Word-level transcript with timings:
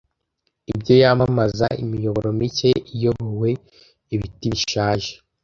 Ibyo 0.71 0.93
yamamaza. 1.01 1.65
Imiyoboro 1.83 2.27
mike 2.39 2.71
iyobowe, 2.93 3.49
ibiti 4.13 4.45
bishaje, 4.53 5.11